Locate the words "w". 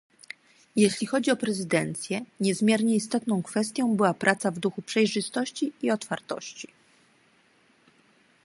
4.51-4.59